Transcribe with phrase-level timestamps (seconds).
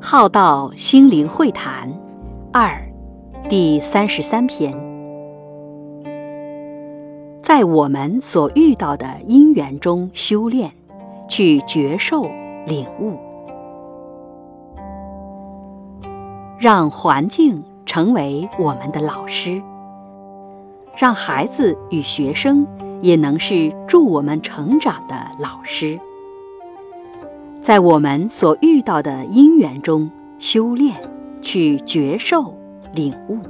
[0.00, 1.90] 浩道心灵会谈
[2.52, 2.80] 二
[3.48, 4.72] 第三十三篇，
[7.42, 10.70] 在我们所遇到的因缘中修炼，
[11.28, 12.22] 去觉受
[12.66, 13.18] 领悟，
[16.58, 19.62] 让环境成为我们的老师，
[21.02, 22.64] 让孩子与学生
[23.00, 25.98] 也能是助我们成长的老师。
[27.60, 30.94] 在我们所遇到的因缘中修炼，
[31.40, 32.56] 去觉受
[32.94, 33.40] 领悟，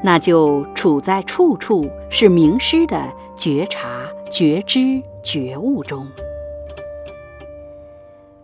[0.00, 3.88] 那就处在处处是名师的觉察、
[4.30, 6.06] 觉知、觉悟中。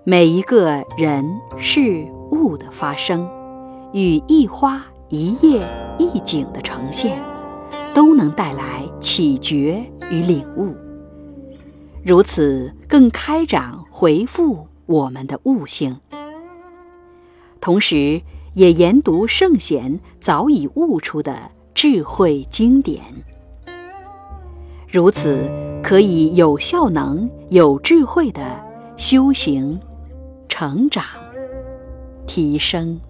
[0.02, 1.24] 每一个人
[1.56, 3.30] 事物的发生，
[3.92, 5.64] 与一花一叶
[5.96, 7.16] 一景的呈现，
[7.98, 10.72] 都能带来启觉与领悟。
[12.04, 15.98] 如此，更开展回复我们的悟性，
[17.60, 18.22] 同时
[18.54, 23.02] 也研读圣贤早已悟出的智慧经典。
[24.88, 25.50] 如此，
[25.82, 28.64] 可以有效能、有智慧的
[28.96, 29.76] 修行、
[30.48, 31.04] 成长、
[32.28, 33.00] 提升。